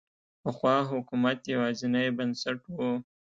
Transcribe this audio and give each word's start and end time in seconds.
پخوا 0.43 0.75
حکومت 0.91 1.39
یوازینی 1.53 2.07
بنسټ 2.17 2.59
و. 2.75 2.77